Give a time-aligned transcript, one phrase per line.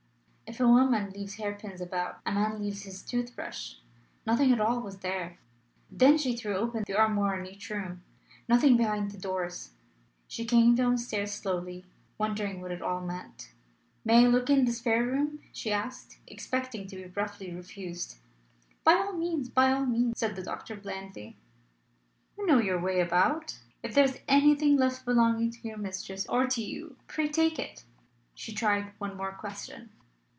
[0.51, 3.75] If a woman leaves hairpins about, a man leaves his toothbrush:
[4.25, 5.39] nothing at all was there.
[5.89, 8.03] Then she threw open the armoire in each room:
[8.49, 9.69] nothing behind the doors.
[10.27, 11.85] She came downstairs slowly,
[12.17, 13.53] wondering what it all meant.
[14.03, 18.17] "May I look in the spare room?" she asked, expecting to be roughly refused.
[18.83, 21.37] "By all means by all means," said the doctor, blandly.
[22.37, 23.57] "You know your way about.
[23.83, 27.85] If there is anything left belonging to your mistress or to you, pray take it."
[28.35, 29.91] She tried one more question.